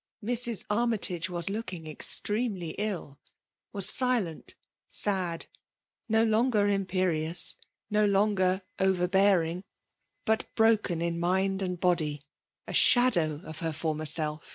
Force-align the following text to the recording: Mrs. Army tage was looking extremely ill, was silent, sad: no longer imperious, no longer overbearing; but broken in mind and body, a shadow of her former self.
Mrs. 0.23 0.65
Army 0.67 0.97
tage 0.97 1.29
was 1.29 1.51
looking 1.51 1.85
extremely 1.85 2.71
ill, 2.79 3.19
was 3.71 3.87
silent, 3.87 4.55
sad: 4.87 5.45
no 6.09 6.23
longer 6.23 6.67
imperious, 6.67 7.55
no 7.91 8.07
longer 8.07 8.63
overbearing; 8.79 9.63
but 10.25 10.47
broken 10.55 11.03
in 11.03 11.19
mind 11.19 11.61
and 11.61 11.79
body, 11.79 12.23
a 12.65 12.73
shadow 12.73 13.41
of 13.43 13.59
her 13.59 13.71
former 13.71 14.07
self. 14.07 14.43